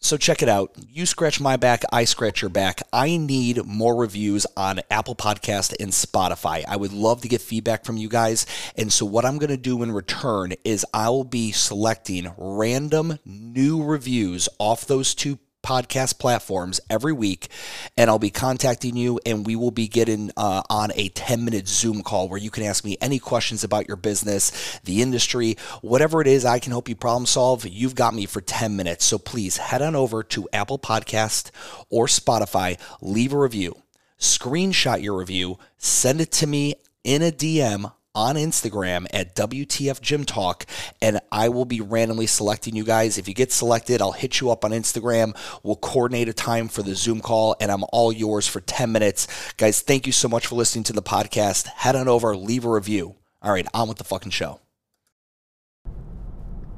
[0.00, 0.74] So check it out.
[0.88, 2.82] You scratch my back, I scratch your back.
[2.92, 6.64] I need more reviews on Apple Podcast and Spotify.
[6.68, 8.46] I would love to get feedback from you guys.
[8.76, 13.18] And so what I'm going to do in return is I will be selecting random
[13.24, 17.48] new reviews off those two podcast platforms every week,
[17.96, 21.68] and I'll be contacting you, and we will be getting uh, on a 10 minute
[21.68, 26.20] Zoom call where you can ask me any questions about your business, the industry, whatever
[26.20, 27.66] it is I can help you problem solve.
[27.66, 29.04] You've got me for 10 minutes.
[29.04, 31.50] So please head on over to Apple Podcast
[31.90, 33.82] or Spotify, leave a review,
[34.18, 40.24] screenshot your review, send it to me in a DM on Instagram at WTF Gym
[40.24, 40.66] Talk,
[41.00, 43.18] and I will be randomly selecting you guys.
[43.18, 45.36] If you get selected, I'll hit you up on Instagram.
[45.62, 49.26] We'll coordinate a time for the Zoom call, and I'm all yours for 10 minutes.
[49.56, 51.66] Guys, thank you so much for listening to the podcast.
[51.68, 53.16] Head on over, leave a review.
[53.42, 54.60] All right, on with the fucking show.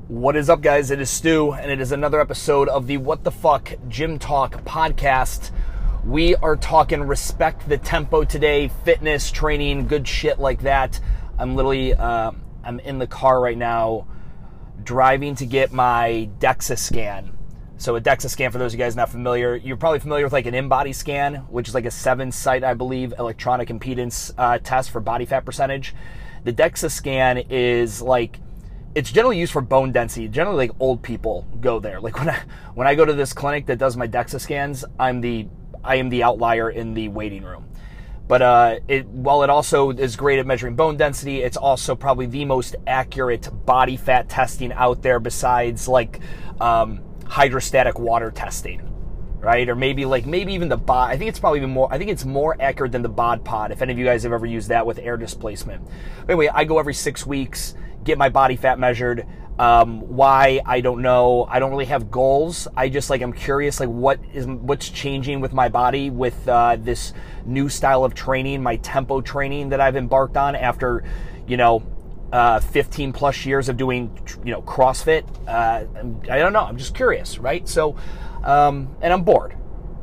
[0.08, 0.90] What is up, guys?
[0.90, 4.64] It is Stu, and it is another episode of the What the Fuck Gym Talk
[4.64, 5.52] podcast.
[6.04, 10.98] We are talking respect the tempo today, fitness, training, good shit like that.
[11.40, 14.06] I'm literally uh, I'm in the car right now,
[14.84, 17.36] driving to get my DEXA scan.
[17.78, 20.34] So a DEXA scan, for those of you guys not familiar, you're probably familiar with
[20.34, 24.90] like an in-body scan, which is like a seven-site, I believe, electronic impedance uh, test
[24.90, 25.94] for body fat percentage.
[26.44, 28.38] The DEXA scan is like
[28.94, 30.28] it's generally used for bone density.
[30.28, 32.02] Generally, like old people go there.
[32.02, 32.42] Like when I
[32.74, 35.48] when I go to this clinic that does my DEXA scans, I'm the
[35.82, 37.66] I am the outlier in the waiting room.
[38.30, 42.26] But uh, it, while it also is great at measuring bone density, it's also probably
[42.26, 46.20] the most accurate body fat testing out there besides like
[46.60, 48.88] um, hydrostatic water testing,
[49.40, 49.68] right?
[49.68, 51.10] Or maybe like maybe even the bod.
[51.10, 51.92] I think it's probably even more.
[51.92, 53.72] I think it's more accurate than the bod pod.
[53.72, 55.84] If any of you guys have ever used that with air displacement.
[56.28, 59.26] Anyway, I go every six weeks, get my body fat measured.
[59.60, 61.44] Um, why I don't know.
[61.46, 62.66] I don't really have goals.
[62.74, 66.76] I just like I'm curious like what is what's changing with my body with uh,
[66.80, 67.12] this
[67.44, 71.04] new style of training, my tempo training that I've embarked on after
[71.46, 71.82] you know
[72.32, 75.26] uh, 15 plus years of doing you know CrossFit.
[75.46, 75.84] Uh,
[76.32, 76.64] I don't know.
[76.64, 77.68] I'm just curious, right?
[77.68, 77.96] So
[78.42, 79.54] um, and I'm bored.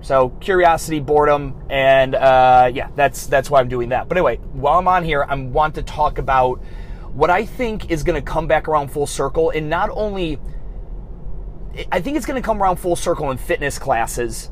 [0.02, 4.08] So curiosity, boredom, and uh, yeah, that's that's why I'm doing that.
[4.08, 6.62] But anyway, while I'm on here, I want to talk about
[7.18, 10.38] what I think is going to come back around full circle, and not only,
[11.92, 14.52] I think it's going to come around full circle in fitness classes.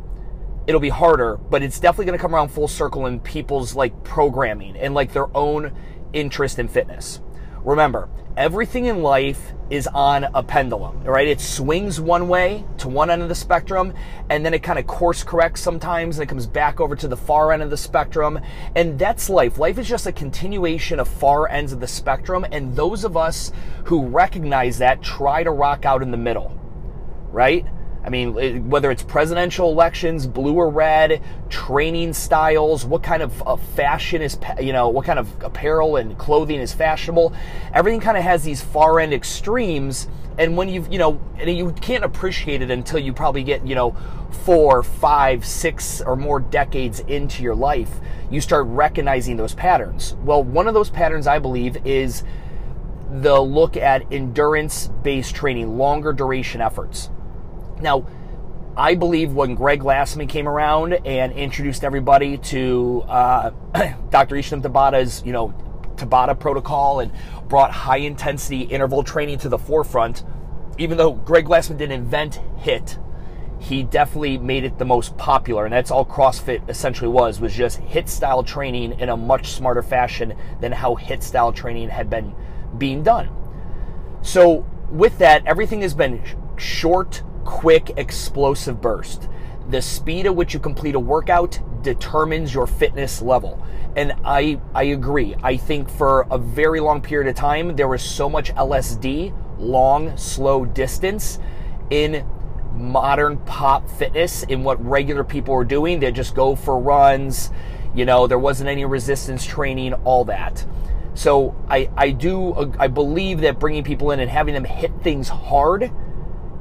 [0.66, 4.04] It'll be harder, but it's definitely going to come around full circle in people's like
[4.04, 5.78] programming and like their own
[6.12, 7.22] interest in fitness.
[7.66, 11.28] Remember, everything in life is on a pendulum, right?
[11.28, 13.92] It swings one way to one end of the spectrum,
[14.30, 17.18] and then it kind of course corrects sometimes, and it comes back over to the
[17.18, 18.40] far end of the spectrum.
[18.76, 19.58] And that's life.
[19.58, 23.52] Life is just a continuation of far ends of the spectrum, and those of us
[23.86, 26.50] who recognize that try to rock out in the middle,
[27.32, 27.66] right?
[28.06, 33.56] I mean, whether it's presidential elections, blue or red, training styles, what kind of uh,
[33.56, 37.34] fashion is, you know, what kind of apparel and clothing is fashionable,
[37.74, 40.08] everything kind of has these far end extremes.
[40.38, 43.74] And when you've, you know, and you can't appreciate it until you probably get, you
[43.74, 43.96] know,
[44.44, 47.90] four, five, six, or more decades into your life,
[48.30, 50.16] you start recognizing those patterns.
[50.24, 52.24] Well, one of those patterns, I believe, is
[53.10, 57.10] the look at endurance based training, longer duration efforts.
[57.82, 58.06] Now,
[58.78, 63.52] I believe when Greg Glassman came around and introduced everybody to uh,
[64.10, 64.36] Dr.
[64.36, 65.54] Isham Tabata's, you know,
[65.96, 67.12] Tabata protocol and
[67.48, 70.24] brought high intensity interval training to the forefront,
[70.78, 73.00] even though Greg Glassman didn't invent HIT,
[73.60, 77.80] he definitely made it the most popular, and that's all CrossFit essentially was was just
[77.80, 82.36] HIT style training in a much smarter fashion than how HIT style training had been
[82.78, 83.30] being done.
[84.22, 86.22] So with that, everything has been
[86.58, 89.30] short quick, explosive burst.
[89.70, 93.64] The speed at which you complete a workout determines your fitness level.
[93.96, 95.36] And I, I agree.
[95.42, 100.18] I think for a very long period of time, there was so much LSD, long,
[100.18, 101.40] slow distance,
[101.90, 102.28] in
[102.74, 106.00] modern pop fitness, in what regular people were doing.
[106.00, 107.52] They just go for runs.
[107.94, 110.66] You know, there wasn't any resistance training, all that.
[111.14, 115.30] So I, I do, I believe that bringing people in and having them hit things
[115.30, 115.90] hard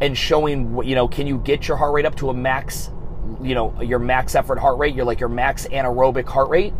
[0.00, 2.91] and showing you know can you get your heart rate up to a max
[3.43, 6.75] you know your max effort heart rate your like your max anaerobic heart rate?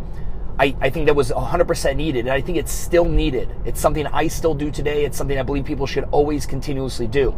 [0.57, 3.53] I, I think that was 100% needed and i think it's still needed.
[3.65, 5.05] It's something i still do today.
[5.05, 7.35] It's something i believe people should always continuously do.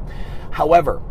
[0.52, 1.02] However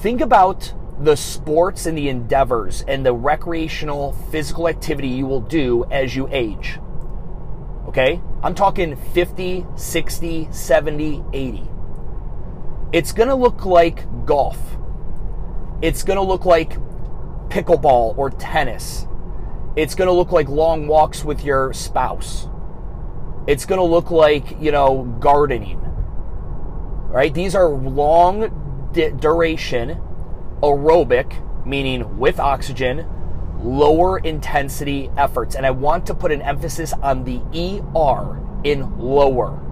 [0.00, 5.84] think about the sports and the endeavors and the recreational physical activity you will do
[5.90, 6.78] as you age.
[7.88, 8.20] Okay?
[8.42, 11.73] I'm talking 50 60 70 80
[12.94, 14.56] it's going to look like golf.
[15.82, 16.78] It's going to look like
[17.48, 19.08] pickleball or tennis.
[19.74, 22.46] It's going to look like long walks with your spouse.
[23.48, 25.80] It's going to look like, you know, gardening.
[27.08, 27.34] Right?
[27.34, 30.00] These are long duration
[30.62, 33.08] aerobic, meaning with oxygen,
[33.58, 35.56] lower intensity efforts.
[35.56, 39.63] And I want to put an emphasis on the ER in lower.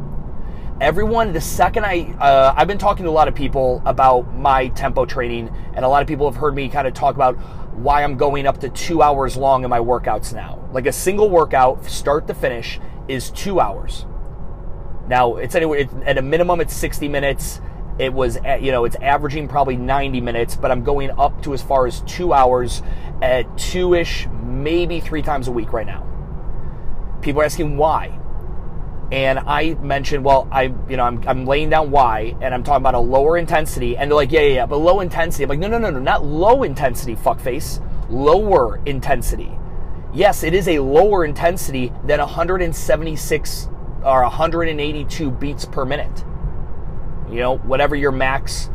[0.82, 4.66] Everyone, the second I, uh, I've been talking to a lot of people about my
[4.66, 7.36] tempo training, and a lot of people have heard me kind of talk about
[7.76, 10.68] why I'm going up to two hours long in my workouts now.
[10.72, 14.06] Like a single workout, start to finish, is two hours.
[15.06, 17.60] Now it's anyway at a minimum it's 60 minutes.
[18.00, 21.62] It was you know it's averaging probably 90 minutes, but I'm going up to as
[21.62, 22.82] far as two hours
[23.22, 26.08] at two ish, maybe three times a week right now.
[27.22, 28.18] People are asking why.
[29.12, 32.80] And I mentioned, well, I, you know, I'm, I'm laying down why, and I'm talking
[32.80, 35.44] about a lower intensity, and they're like, yeah, yeah, yeah, but low intensity.
[35.44, 39.52] I'm like, no, no, no, no, not low intensity, fuckface, lower intensity.
[40.14, 43.68] Yes, it is a lower intensity than 176
[44.02, 46.24] or 182 beats per minute.
[47.30, 48.70] You know, whatever your max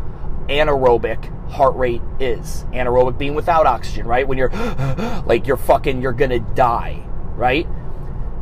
[0.50, 2.66] anaerobic heart rate is.
[2.72, 4.28] Anaerobic being without oxygen, right?
[4.28, 4.50] When you're
[5.26, 7.04] like you're fucking you're going to die,
[7.36, 7.68] right?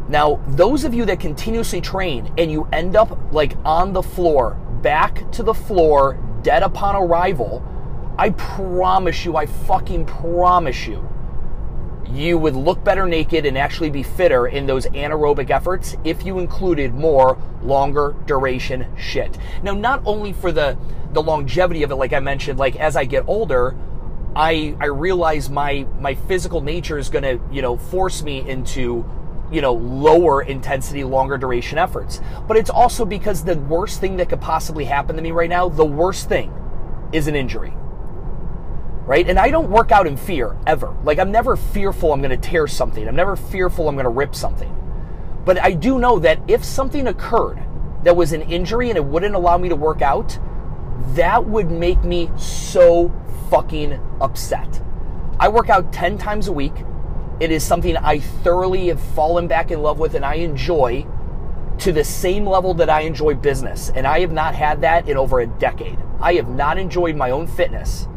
[0.07, 4.55] Now, those of you that continuously train and you end up like on the floor,
[4.81, 7.63] back to the floor, dead upon arrival,
[8.17, 11.09] I promise you, I fucking promise you,
[12.07, 16.39] you would look better naked and actually be fitter in those anaerobic efforts if you
[16.39, 19.37] included more longer duration shit.
[19.63, 20.77] Now, not only for the
[21.11, 23.75] the longevity of it, like I mentioned, like as I get older,
[24.35, 29.05] I I realize my my physical nature is to you know force me into
[29.51, 32.21] you know, lower intensity, longer duration efforts.
[32.47, 35.69] But it's also because the worst thing that could possibly happen to me right now,
[35.69, 36.53] the worst thing
[37.11, 37.73] is an injury.
[39.05, 39.29] Right?
[39.29, 40.95] And I don't work out in fear ever.
[41.03, 43.07] Like, I'm never fearful I'm going to tear something.
[43.07, 44.71] I'm never fearful I'm going to rip something.
[45.45, 47.63] But I do know that if something occurred
[48.03, 50.39] that was an injury and it wouldn't allow me to work out,
[51.13, 53.13] that would make me so
[53.49, 54.81] fucking upset.
[55.39, 56.73] I work out 10 times a week.
[57.39, 61.05] It is something I thoroughly have fallen back in love with and I enjoy
[61.79, 63.91] to the same level that I enjoy business.
[63.93, 65.99] And I have not had that in over a decade.
[66.21, 68.07] I have not enjoyed my own fitness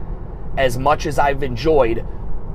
[0.56, 2.06] as much as I've enjoyed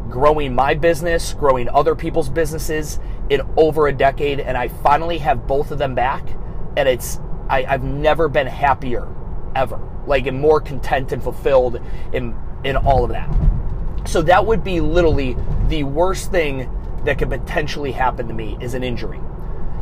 [0.09, 2.99] growing my business, growing other people's businesses
[3.29, 4.39] in over a decade.
[4.39, 6.27] And I finally have both of them back.
[6.77, 7.19] And it's,
[7.49, 9.07] I, have never been happier
[9.55, 9.79] ever.
[10.07, 11.81] Like, and more content and fulfilled
[12.13, 13.29] in, in all of that.
[14.05, 15.37] So that would be literally
[15.69, 16.69] the worst thing
[17.05, 19.19] that could potentially happen to me is an injury.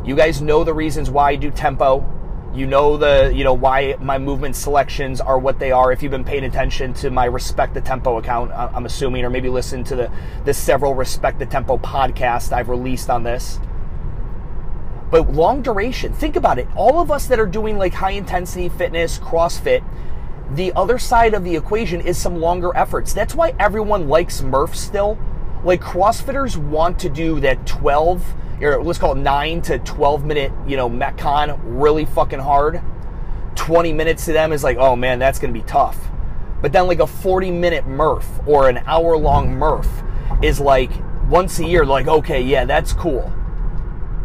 [0.04, 2.08] You guys know the reasons why I do tempo.
[2.54, 5.90] You know the you know why my movement selections are what they are.
[5.90, 9.48] If you've been paying attention to my Respect the Tempo account, I'm assuming, or maybe
[9.48, 10.10] listen to the
[10.44, 13.58] the several Respect the Tempo podcast I've released on this.
[15.10, 16.66] But long duration, think about it.
[16.74, 19.84] All of us that are doing like high intensity fitness, CrossFit,
[20.54, 23.12] the other side of the equation is some longer efforts.
[23.12, 25.18] That's why everyone likes Murph still.
[25.64, 30.52] Like CrossFitters want to do that 12 or let's call it 9 to 12 minute,
[30.66, 32.80] you know, Metcon really fucking hard.
[33.54, 35.98] 20 minutes to them is like, "Oh man, that's going to be tough."
[36.60, 40.02] But then like a 40 minute Murph or an hour long Murph
[40.42, 40.90] is like
[41.28, 43.32] once a year like, "Okay, yeah, that's cool."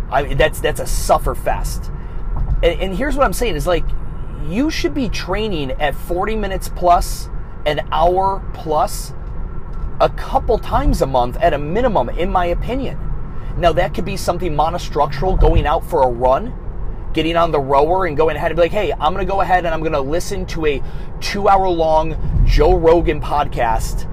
[0.10, 1.92] I mean, that's that's a suffer fest.
[2.64, 3.84] And, and here's what I'm saying is like
[4.48, 7.30] you should be training at 40 minutes plus,
[7.66, 9.14] an hour plus,
[10.00, 13.00] a couple times a month at a minimum, in my opinion.
[13.58, 16.54] Now, that could be something monostructural, going out for a run,
[17.14, 19.42] getting on the rower and going ahead and be like, hey, I'm going to go
[19.42, 20.84] ahead and I'm going to listen to a
[21.20, 24.06] two hour long Joe Rogan podcast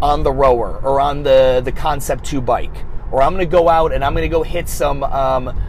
[0.00, 2.84] on the rower or on the, the Concept 2 bike.
[3.10, 5.60] Or I'm going to go out and I'm going to go hit some, um,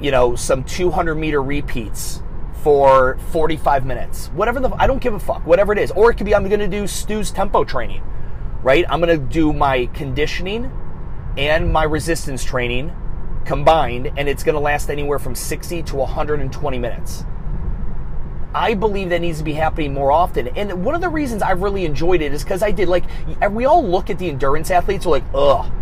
[0.00, 2.22] you know, some 200 meter repeats
[2.62, 4.26] for 45 minutes.
[4.28, 5.90] Whatever the, I don't give a fuck, whatever it is.
[5.92, 8.02] Or it could be I'm going to do Stu's tempo training,
[8.62, 8.84] right?
[8.88, 10.70] I'm going to do my conditioning
[11.36, 12.94] and my resistance training
[13.44, 17.24] combined, and it's going to last anywhere from 60 to 120 minutes.
[18.54, 20.48] I believe that needs to be happening more often.
[20.48, 23.04] And one of the reasons I've really enjoyed it is because I did, like,
[23.50, 25.72] we all look at the endurance athletes, we're like, ugh,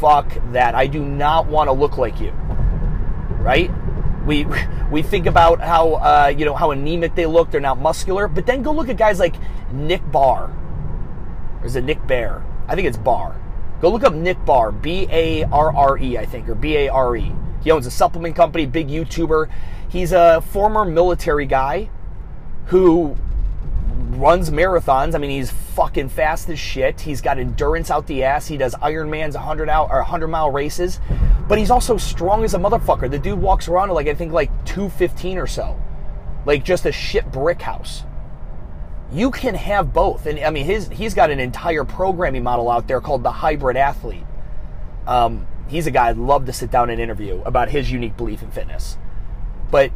[0.00, 0.74] fuck that.
[0.74, 2.30] I do not want to look like you,
[3.40, 3.70] right?
[4.24, 4.46] We
[4.90, 7.50] we think about how uh, you know how anemic they look.
[7.50, 9.34] They're not muscular, but then go look at guys like
[9.72, 10.54] Nick Barr.
[11.62, 12.44] Or is it Nick Bear?
[12.68, 13.40] I think it's Barr.
[13.80, 16.88] Go look up Nick Barr, B A R R E, I think, or B A
[16.88, 17.32] R E.
[17.62, 19.48] He owns a supplement company, big YouTuber.
[19.88, 21.90] He's a former military guy
[22.66, 23.16] who
[24.10, 25.14] runs marathons.
[25.14, 27.00] I mean, he's fucking fast as shit.
[27.00, 28.46] He's got endurance out the ass.
[28.46, 31.00] He does Ironman's 100 out or 100 mile races,
[31.48, 33.10] but he's also strong as a motherfucker.
[33.10, 35.80] The dude walks around like I think like 215 or so,
[36.46, 38.04] like just a shit brick house.
[39.12, 42.88] You can have both, and I mean, his he's got an entire programming model out
[42.88, 44.24] there called the hybrid athlete.
[45.06, 48.42] Um, he's a guy I'd love to sit down and interview about his unique belief
[48.42, 48.96] in fitness,
[49.70, 49.90] but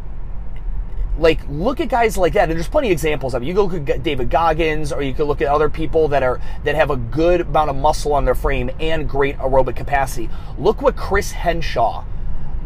[1.18, 2.50] like look at guys like that.
[2.50, 5.14] And there's plenty of examples of mean, you go look at david goggins or you
[5.14, 8.26] could look at other people that are that have a good amount of muscle on
[8.26, 10.28] their frame and great aerobic capacity.
[10.58, 12.04] Look what chris Hinshaw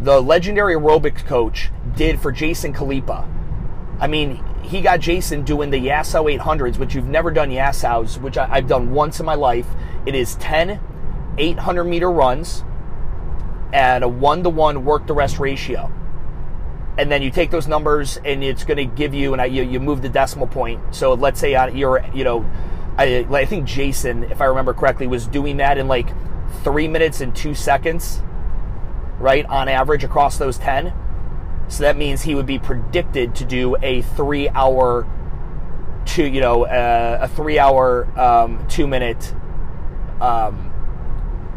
[0.01, 3.29] the legendary aerobics coach did for jason Khalipa.
[4.01, 8.37] i mean he got jason doing the yasso 800s which you've never done yassos which
[8.37, 9.67] I, i've done once in my life.
[10.07, 10.81] It is 10
[11.39, 12.65] 800 meter runs
[13.73, 15.93] at a one-to-one work to rest ratio.
[16.99, 19.63] And then you take those numbers and it's going to give you and I, you,
[19.63, 20.95] you move the decimal point.
[20.95, 22.51] So let's say you're you know
[22.99, 26.13] I, I think jason if i remember correctly was doing that in like
[26.65, 28.21] three minutes and two seconds
[29.19, 30.93] right on average across those 10
[31.71, 35.09] so that means he would be predicted to do a three hour
[36.05, 39.35] two you know uh, a three hour um, two minute
[40.21, 40.73] um,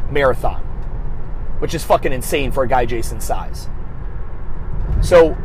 [0.09, 0.61] marathon
[1.59, 3.67] which is fucking insane for a guy jason's size
[5.01, 5.37] so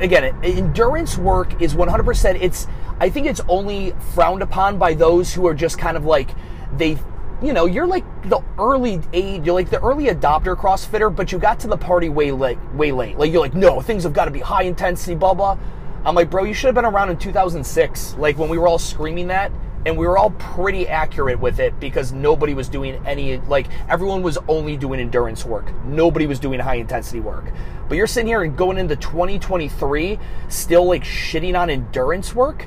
[0.00, 2.38] again, endurance work is 100%.
[2.40, 2.66] It's
[2.98, 6.30] I think it's only frowned upon by those who are just kind of like
[6.76, 6.98] they
[7.42, 11.38] you know, you're like the early aid, you're like the early adopter CrossFitter, but you
[11.38, 13.18] got to the party way late, way late.
[13.18, 15.58] Like you're like, no, things have got to be high intensity, blah blah.
[16.04, 18.78] I'm like, bro, you should have been around in 2006, like when we were all
[18.78, 19.50] screaming that
[19.86, 24.20] and we were all pretty accurate with it because nobody was doing any like everyone
[24.20, 27.52] was only doing endurance work nobody was doing high intensity work
[27.88, 32.66] but you're sitting here and going into 2023 still like shitting on endurance work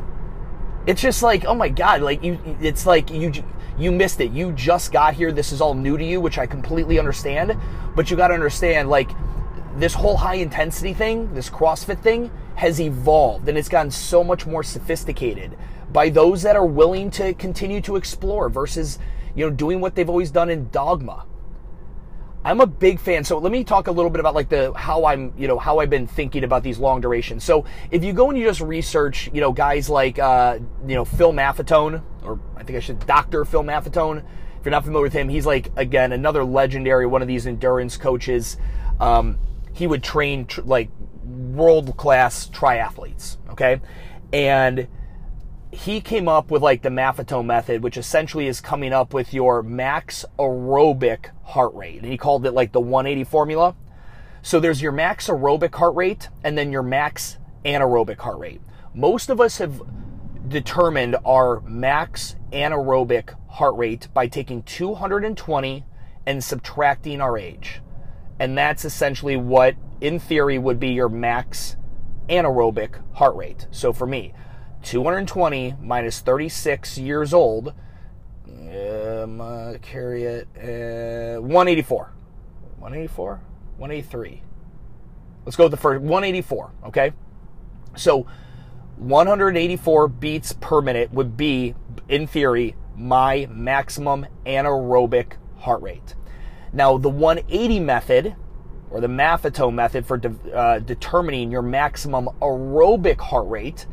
[0.88, 3.32] it's just like oh my god like you it's like you
[3.80, 4.32] you missed it.
[4.32, 5.32] You just got here.
[5.32, 7.58] This is all new to you which i completely understand.
[7.96, 9.10] But you got to understand like
[9.76, 14.46] this whole high intensity thing this crossfit thing has evolved and it's gotten so much
[14.46, 15.58] more sophisticated
[15.94, 19.00] by those that are willing to continue to explore versus,
[19.36, 21.26] you know, doing what they've always done in dogma.
[22.44, 23.24] I'm a big fan.
[23.24, 25.80] So let me talk a little bit about like the how I'm, you know, how
[25.80, 27.44] I've been thinking about these long durations.
[27.44, 31.04] So if you go and you just research, you know, guys like uh, you know,
[31.04, 33.44] Phil Maffetone, or I think I should Dr.
[33.46, 34.24] Phil Maffetone.
[34.60, 37.98] If you're not familiar with him, he's like again another legendary one of these endurance
[37.98, 38.58] coaches.
[39.00, 39.38] Um,
[39.74, 40.90] he would train tr- like
[41.24, 43.82] world class triathletes, okay?
[44.32, 44.88] And
[45.72, 49.62] he came up with like the Maffetone method, which essentially is coming up with your
[49.62, 52.02] max aerobic heart rate.
[52.02, 53.76] And he called it like the 180 formula.
[54.42, 58.62] So there's your max aerobic heart rate and then your max anaerobic heart rate.
[58.94, 59.82] Most of us have
[60.48, 65.86] determined our max anaerobic heart rate by taking 220
[66.26, 67.82] and subtracting our age.
[68.40, 71.76] And that's essentially what, in theory, would be your max
[72.30, 73.68] anaerobic heart rate.
[73.72, 74.34] So for me,
[74.84, 77.74] 220 minus 36 years old.
[78.48, 80.48] Um, uh, carry it.
[80.58, 82.14] Uh, 184.
[82.78, 83.42] 184?
[83.78, 84.44] 183.
[85.46, 86.02] Let's go with the first.
[86.02, 87.12] 184, okay?
[87.96, 88.28] So
[88.98, 91.74] 184 beats per minute would be,
[92.08, 96.16] in theory, my maximum anaerobic heart rate.
[96.74, 98.36] Now, the 180 method,
[98.92, 103.88] or the Maffetone method for de- uh, determining your maximum aerobic heart rate,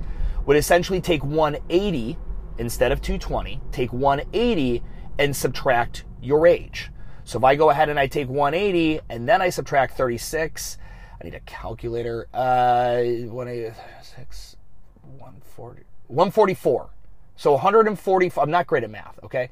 [0.47, 2.17] would essentially take 180
[2.59, 4.83] instead of 220, take 180
[5.19, 6.91] and subtract your age.
[7.25, 10.79] So if I go ahead and I take 180 and then I subtract 36,
[11.21, 12.29] I need a calculator.
[12.33, 14.57] Uh, 186,
[15.03, 16.91] 140, 144.
[17.35, 19.51] So 140, I'm not great at math, okay?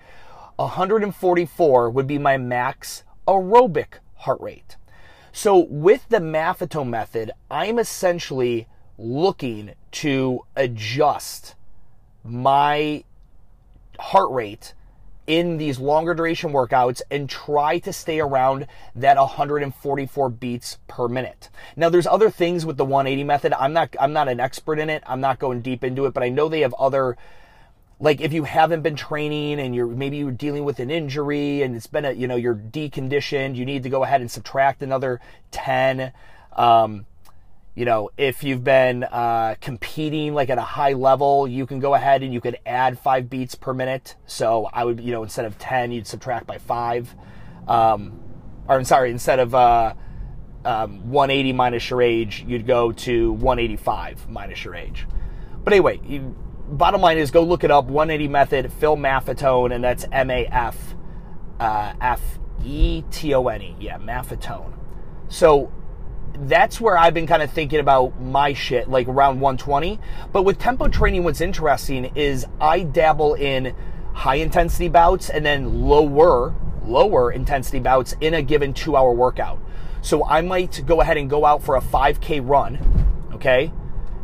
[0.56, 4.76] 144 would be my max aerobic heart rate.
[5.32, 11.54] So with the Maffetone method, I'm essentially looking to adjust
[12.22, 13.04] my
[13.98, 14.74] heart rate
[15.26, 21.48] in these longer duration workouts and try to stay around that 144 beats per minute.
[21.76, 23.52] Now there's other things with the 180 method.
[23.54, 25.02] I'm not I'm not an expert in it.
[25.06, 27.16] I'm not going deep into it, but I know they have other
[28.00, 31.74] like if you haven't been training and you're maybe you're dealing with an injury and
[31.74, 35.20] it's been a you know you're deconditioned, you need to go ahead and subtract another
[35.52, 36.12] 10
[36.52, 37.06] um,
[37.75, 41.95] you know, if you've been uh, competing like at a high level, you can go
[41.95, 44.14] ahead and you could add five beats per minute.
[44.26, 47.14] So I would, you know, instead of 10, you'd subtract by five.
[47.66, 48.21] Um,
[48.69, 49.95] or I'm sorry, instead of uh,
[50.64, 55.07] um, 180 minus your age, you'd go to 185 minus your age.
[55.64, 56.37] But anyway, you,
[56.69, 60.47] bottom line is go look it up 180 method, Phil Maffetone, and that's M A
[60.47, 60.95] F
[61.59, 62.21] uh, F
[62.64, 63.76] E T O N E.
[63.81, 64.73] Yeah, Maffetone.
[65.28, 65.73] So
[66.38, 69.98] that's where I've been kind of thinking about my shit, like around 120.
[70.32, 73.74] But with tempo training, what's interesting is I dabble in
[74.12, 79.60] high intensity bouts and then lower, lower intensity bouts in a given two hour workout.
[80.02, 82.78] So I might go ahead and go out for a 5K run,
[83.32, 83.72] okay?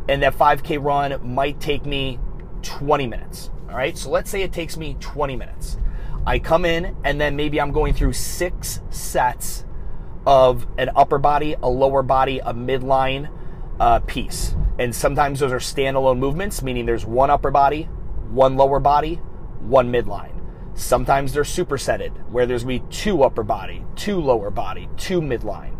[0.07, 2.19] And that 5K run might take me
[2.61, 3.97] 20 minutes, all right?
[3.97, 5.77] So let's say it takes me 20 minutes.
[6.25, 9.65] I come in and then maybe I'm going through six sets
[10.25, 13.29] of an upper body, a lower body, a midline
[13.79, 14.55] uh, piece.
[14.77, 17.83] And sometimes those are standalone movements, meaning there's one upper body,
[18.29, 19.15] one lower body,
[19.59, 20.33] one midline.
[20.73, 25.21] Sometimes they're supersetted, where there's going to be two upper body, two lower body, two
[25.21, 25.77] midline.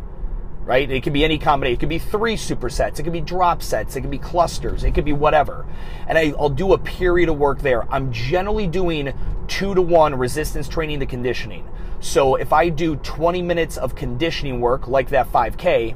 [0.64, 0.90] Right?
[0.90, 1.74] It could be any combination.
[1.74, 3.00] It could be three supersets.
[3.00, 3.96] It could be drop sets.
[3.96, 4.84] It could be clusters.
[4.84, 5.66] It could be whatever.
[6.08, 7.92] And I, I'll do a period of work there.
[7.92, 9.12] I'm generally doing
[9.48, 11.68] two to one resistance training to conditioning.
[12.02, 15.96] So if I do 20 minutes of conditioning work like that 5K,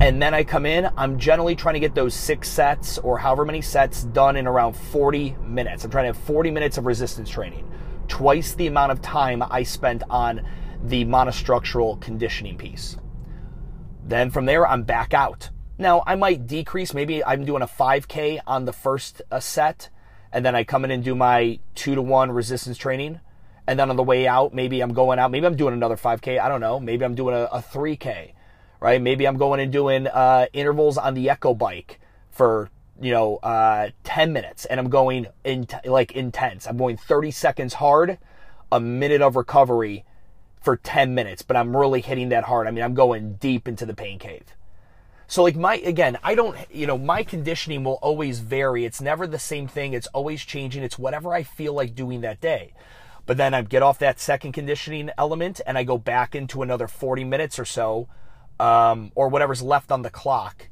[0.00, 3.44] and then I come in, I'm generally trying to get those six sets or however
[3.44, 5.84] many sets done in around 40 minutes.
[5.84, 7.70] I'm trying to have 40 minutes of resistance training,
[8.08, 10.48] twice the amount of time I spent on
[10.82, 12.96] the monostructural conditioning piece.
[14.02, 15.50] Then from there, I'm back out.
[15.76, 16.94] Now, I might decrease.
[16.94, 19.90] Maybe I'm doing a 5K on the first uh, set,
[20.32, 23.20] and then I come in and do my two to one resistance training
[23.66, 26.40] and then on the way out, maybe I'm going out, maybe I'm doing another 5K.
[26.40, 26.80] I don't know.
[26.80, 28.32] Maybe I'm doing a, a 3K,
[28.80, 29.00] right?
[29.00, 32.00] Maybe I'm going and doing uh, intervals on the Echo bike
[32.30, 36.66] for you know uh, 10 minutes, and I'm going in like intense.
[36.66, 38.18] I'm going 30 seconds hard,
[38.70, 40.04] a minute of recovery
[40.60, 42.66] for 10 minutes, but I'm really hitting that hard.
[42.66, 44.44] I mean, I'm going deep into the pain cave.
[45.26, 48.84] So like my again, I don't you know, my conditioning will always vary.
[48.84, 49.94] It's never the same thing.
[49.94, 50.82] It's always changing.
[50.82, 52.74] It's whatever I feel like doing that day.
[53.26, 56.88] But then I get off that second conditioning element and I go back into another
[56.88, 58.08] 40 minutes or so,
[58.58, 60.68] um, or whatever's left on the clock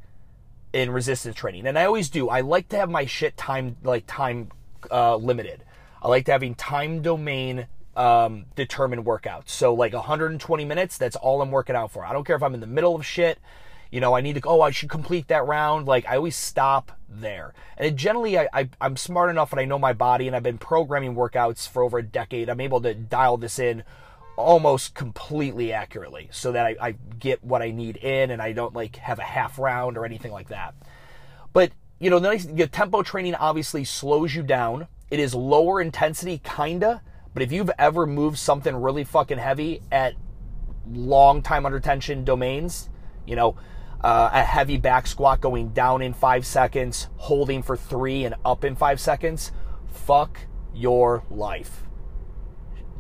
[0.73, 1.67] in resistance training.
[1.67, 2.29] And I always do.
[2.29, 4.51] I like to have my shit time like time
[4.91, 5.65] uh, limited.
[6.03, 9.51] I like to having time domain um, determined workouts.
[9.51, 12.05] So like 120 minutes, that's all I'm working out for.
[12.05, 13.39] I don't care if I'm in the middle of shit
[13.91, 15.87] you know, I need to, oh, I should complete that round.
[15.87, 17.53] Like, I always stop there.
[17.77, 20.43] And it generally, I, I, I'm smart enough and I know my body and I've
[20.43, 22.49] been programming workouts for over a decade.
[22.49, 23.83] I'm able to dial this in
[24.37, 28.75] almost completely accurately so that I, I get what I need in and I don't
[28.75, 30.75] like have a half round or anything like that.
[31.53, 34.87] But, you know, the, nice, the tempo training obviously slows you down.
[35.11, 37.03] It is lower intensity, kinda.
[37.35, 40.15] But if you've ever moved something really fucking heavy at
[40.91, 42.89] long time under tension domains,
[43.27, 43.57] you know,
[44.03, 48.65] uh, a heavy back squat going down in five seconds, holding for three, and up
[48.65, 49.53] in five seconds,
[49.87, 50.41] fuck
[50.75, 51.83] your life.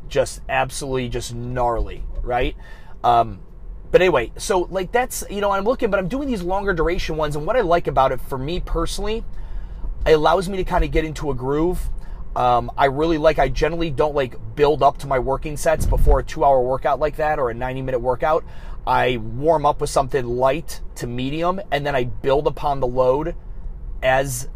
[0.08, 2.56] Just absolutely just gnarly, right?
[3.02, 3.40] Um,
[3.90, 7.16] but anyway, so like that's, you know, I'm looking, but I'm doing these longer duration
[7.16, 7.34] ones.
[7.36, 9.24] And what I like about it for me personally,
[10.06, 11.90] it allows me to kind of get into a groove.
[12.36, 16.20] Um, I really like, I generally don't like build up to my working sets before
[16.20, 18.44] a two hour workout like that or a 90 minute workout.
[18.86, 23.34] I warm up with something light to medium, and then I build upon the load
[24.02, 24.48] as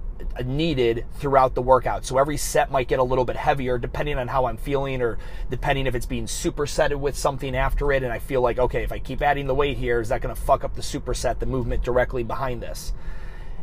[0.45, 2.05] needed throughout the workout.
[2.05, 5.19] So every set might get a little bit heavier depending on how I'm feeling or
[5.51, 8.03] depending if it's being supersetted with something after it.
[8.03, 10.35] And I feel like, okay, if I keep adding the weight here, is that going
[10.35, 12.93] to fuck up the superset, the movement directly behind this?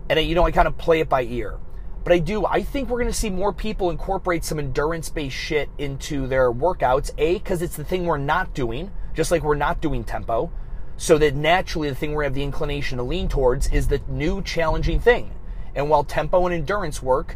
[0.10, 1.58] And, you know, I kind of play it by ear.
[2.04, 5.36] But I do, I think we're going to see more people incorporate some endurance based
[5.36, 7.12] shit into their workouts.
[7.17, 10.52] A, because it's the thing we're not doing just like we're not doing tempo.
[10.97, 14.41] So that naturally the thing we have the inclination to lean towards is the new
[14.41, 15.34] challenging thing.
[15.74, 17.36] And while tempo and endurance work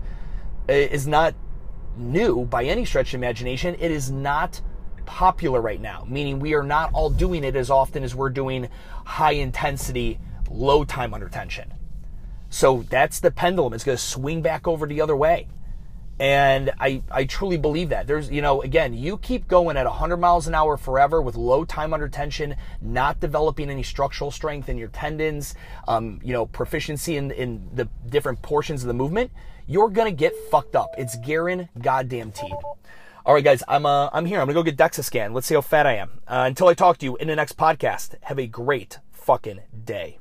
[0.70, 1.34] uh, is not
[1.98, 4.62] new by any stretch of imagination, it is not
[5.06, 8.70] popular right now, meaning we are not all doing it as often as we're doing
[9.06, 11.74] high intensity, low time under tension.
[12.50, 13.74] So that's the pendulum.
[13.74, 15.48] It's going to swing back over the other way.
[16.20, 18.08] And I, I truly believe that.
[18.08, 21.66] There's, you know, again, you keep going at 100 miles an hour forever with low
[21.66, 25.56] time under tension, not developing any structural strength in your tendons,
[25.88, 29.32] um, you know, proficiency in, in the different portions of the movement,
[29.68, 30.96] you're going to get fucked up.
[30.98, 32.54] It's guaranteed goddamn teed.
[33.26, 34.40] All right, guys, I'm, uh, I'm here.
[34.40, 35.34] I'm going to go get DEXA scan.
[35.34, 36.22] Let's see how fat I am.
[36.28, 40.20] Uh, until I talk to you in the next podcast, have a great fucking day.